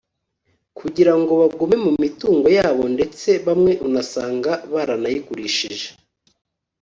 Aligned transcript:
kugira 0.79 1.13
ngo 1.19 1.31
bagume 1.41 1.75
mu 1.85 1.91
mitungo 2.01 2.47
yabo 2.57 2.83
ndetse 2.95 3.29
bamwe 3.45 3.71
unasanga 3.87 4.51
baranayigurishije 4.73 5.87